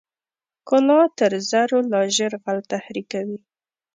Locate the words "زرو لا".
1.49-2.01